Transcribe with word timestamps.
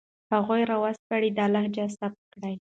هغوی 0.33 0.61
را 0.69 0.75
وسپړئ، 0.83 1.29
دا 1.37 1.45
لهجې 1.53 1.85
ثبت 1.97 2.21
کړئ 2.33 2.55